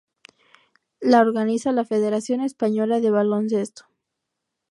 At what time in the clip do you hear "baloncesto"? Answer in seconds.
3.11-3.85